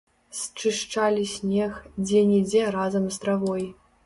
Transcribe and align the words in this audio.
Счышчалі 0.37 1.25
снег, 1.33 1.77
дзе-нідзе 2.05 2.65
разам 2.79 3.07
з 3.15 3.23
травой. 3.27 3.69